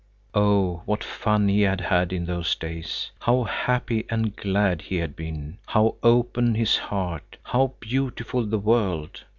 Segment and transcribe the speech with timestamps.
[0.33, 5.15] Oh, what fun he had had in those days, how happy and glad he had
[5.15, 9.21] been, how open his heart, how beautiful the world!